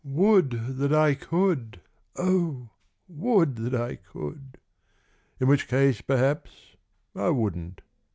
Would 0.03 0.77
that 0.79 0.91
I 0.91 1.13
could. 1.13 1.79
O 2.15 2.71
would 3.07 3.55
that 3.57 3.75
I 3.79 3.97
could! 3.97 4.57
In 5.39 5.47
which 5.47 5.67
case, 5.67 6.01
perhaps, 6.01 6.75
I 7.13 7.29
wouldn't. 7.29 7.81